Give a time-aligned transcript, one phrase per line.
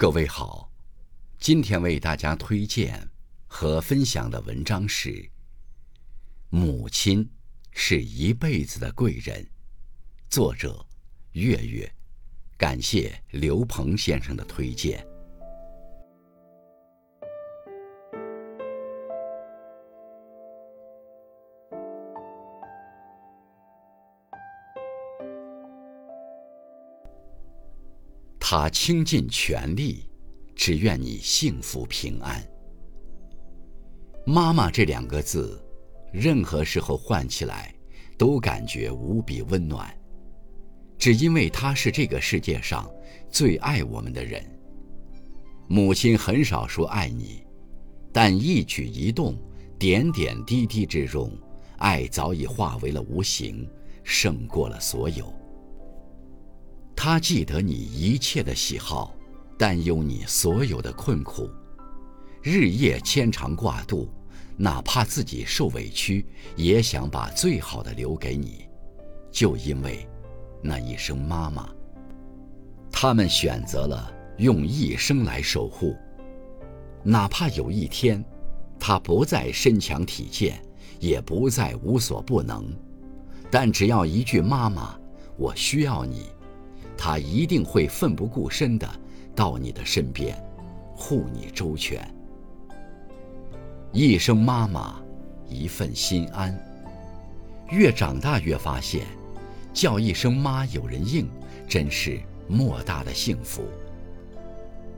[0.00, 0.70] 各位好，
[1.40, 3.10] 今天为大家推荐
[3.48, 5.10] 和分享的文章是
[6.50, 7.28] 《母亲
[7.72, 9.42] 是一辈子的贵人》，
[10.30, 10.86] 作者
[11.32, 11.92] 月月，
[12.56, 15.04] 感谢刘鹏先生的推荐。
[28.50, 30.08] 他倾尽全力，
[30.56, 32.42] 只愿你幸福平安。
[34.24, 35.62] 妈妈这两个字，
[36.10, 37.74] 任何时候唤起来，
[38.16, 39.94] 都感觉无比温暖。
[40.96, 42.90] 只因为她是这个世界上
[43.30, 44.42] 最爱我们的人。
[45.66, 47.44] 母亲很少说爱你，
[48.14, 49.36] 但一举一动、
[49.78, 51.30] 点点滴滴之中，
[51.76, 53.68] 爱早已化为了无形，
[54.04, 55.30] 胜过了所有。
[57.00, 59.14] 他记得你一切的喜好，
[59.56, 61.48] 担忧你所有的困苦，
[62.42, 64.08] 日夜牵肠挂肚，
[64.56, 68.68] 哪怕自己受委屈，也想把最好的留给你，
[69.30, 70.08] 就因为
[70.60, 71.68] 那一声妈妈。
[72.90, 75.96] 他们选择了用一生来守护，
[77.04, 78.24] 哪怕有一天，
[78.76, 80.60] 他不再身强体健，
[80.98, 82.66] 也不再无所不能，
[83.52, 84.98] 但只要一句“妈妈，
[85.36, 86.26] 我需要你”。
[86.98, 88.86] 他一定会奋不顾身的
[89.34, 90.36] 到你的身边，
[90.96, 92.12] 护你周全。
[93.92, 95.00] 一声妈妈，
[95.48, 96.58] 一份心安。
[97.70, 99.06] 越长大越发现，
[99.72, 101.28] 叫一声妈有人应，
[101.68, 103.62] 真是莫大的幸福。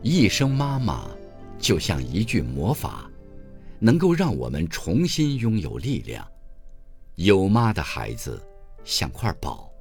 [0.00, 1.08] 一声妈妈，
[1.58, 3.08] 就像一句魔法，
[3.78, 6.26] 能够让我们重新拥有力量。
[7.16, 8.42] 有妈的孩子，
[8.82, 9.71] 像块宝。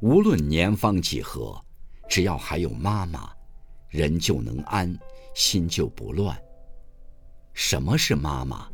[0.00, 1.62] 无论年方几何，
[2.08, 3.28] 只要还有妈妈，
[3.90, 4.98] 人就能安，
[5.34, 6.34] 心就不乱。
[7.52, 8.66] 什么是妈妈？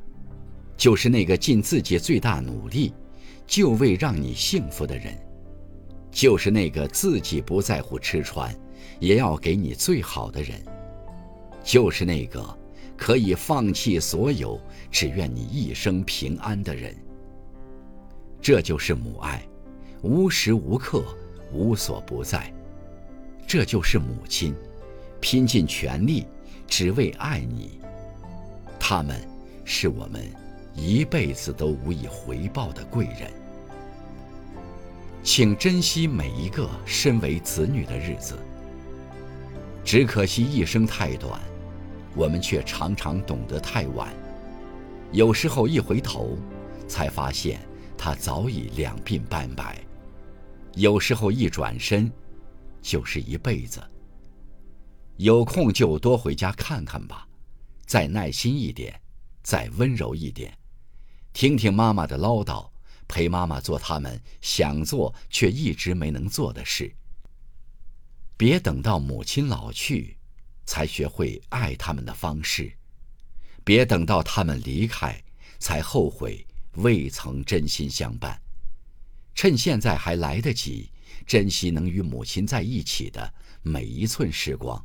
[0.77, 2.95] 就是那个尽自己最大努力，
[3.45, 5.15] 就为让你幸福的人；
[6.13, 8.57] 就是那个自己不在乎吃穿，
[9.01, 10.61] 也要给你最好的人；
[11.65, 12.57] 就是那个
[12.97, 14.61] 可以放弃所有，
[14.93, 16.97] 只愿你一生平安的人。
[18.41, 19.45] 这就是母爱。
[20.03, 21.05] 无时无刻，
[21.53, 22.53] 无所不在，
[23.47, 24.55] 这就是母亲，
[25.21, 26.27] 拼尽全力，
[26.67, 27.81] 只为爱你。
[28.79, 29.21] 他们，
[29.65, 30.23] 是我们
[30.75, 33.33] 一辈子都无以回报的贵人。
[35.23, 38.39] 请珍惜每一个身为子女的日子。
[39.85, 41.41] 只可惜一生太短，
[42.15, 44.13] 我们却常常懂得太晚。
[45.13, 46.37] 有时候一回头，
[46.87, 47.61] 才发现
[47.97, 49.79] 他早已两鬓斑白。
[50.77, 52.13] 有时候一转身，
[52.83, 53.83] 就是一辈子。
[55.17, 57.27] 有空就多回家看看吧，
[57.87, 59.01] 再耐心一点，
[59.43, 60.55] 再温柔一点，
[61.33, 62.69] 听听妈妈的唠叨，
[63.09, 66.95] 陪妈妈做他们想做却一直没能做的事。
[68.37, 70.19] 别等到母亲老去，
[70.67, 72.71] 才学会爱他们的方式；
[73.65, 75.19] 别等到他们离开，
[75.59, 78.39] 才后悔未曾真心相伴。
[79.37, 80.91] 趁现在还来得及，
[81.27, 84.83] 珍惜能与母亲在一起的每一寸时光。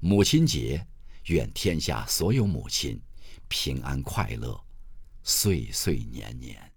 [0.00, 0.86] 母亲节，
[1.26, 2.98] 愿天下所有母亲
[3.46, 4.58] 平安快乐，
[5.22, 6.72] 岁岁年年。